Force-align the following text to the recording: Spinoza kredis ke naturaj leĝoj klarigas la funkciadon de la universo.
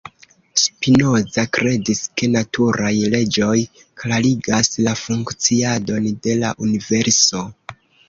Spinoza 0.61 1.43
kredis 1.57 2.01
ke 2.21 2.29
naturaj 2.37 2.91
leĝoj 3.17 3.59
klarigas 4.03 4.75
la 4.89 4.99
funkciadon 5.05 6.13
de 6.27 6.39
la 6.43 6.57
universo. 6.71 7.49